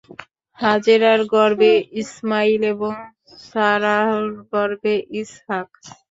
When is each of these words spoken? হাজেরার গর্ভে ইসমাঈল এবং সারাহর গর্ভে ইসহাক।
হাজেরার 0.59 1.21
গর্ভে 1.33 1.71
ইসমাঈল 2.01 2.61
এবং 2.73 2.93
সারাহর 3.45 4.23
গর্ভে 4.51 4.95
ইসহাক। 5.21 5.69